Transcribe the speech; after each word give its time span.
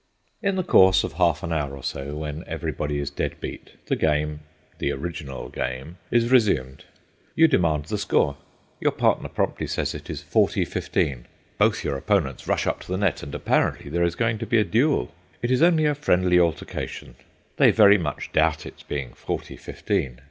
In 0.41 0.55
the 0.55 0.63
course 0.63 1.03
of 1.03 1.13
half 1.13 1.43
an 1.43 1.53
hour 1.53 1.77
or 1.77 1.83
so, 1.83 2.15
when 2.15 2.43
everybody 2.47 2.97
is 2.97 3.11
dead 3.11 3.35
beat, 3.39 3.73
the 3.85 3.95
game—the 3.95 4.91
original 4.91 5.49
game—is 5.49 6.31
resumed. 6.31 6.85
You 7.35 7.47
demand 7.47 7.85
the 7.85 7.99
score; 7.99 8.35
your 8.79 8.93
partner 8.93 9.29
promptly 9.29 9.67
says 9.67 9.93
it 9.93 10.09
is 10.09 10.23
"forty 10.23 10.65
fifteen." 10.65 11.27
Both 11.59 11.83
your 11.83 11.97
opponents 11.97 12.47
rush 12.47 12.65
up 12.65 12.79
to 12.79 12.91
the 12.91 12.97
net, 12.97 13.21
and 13.21 13.35
apparently 13.35 13.91
there 13.91 14.01
is 14.03 14.15
going 14.15 14.39
to 14.39 14.47
be 14.47 14.57
a 14.57 14.63
duel. 14.63 15.13
It 15.43 15.51
is 15.51 15.61
only 15.61 15.85
a 15.85 15.93
friendly 15.93 16.39
altercation; 16.39 17.13
they 17.57 17.69
very 17.69 17.99
much 17.99 18.31
doubt 18.33 18.65
its 18.65 18.81
being 18.81 19.13
"forty 19.13 19.55
fifteen." 19.55 20.17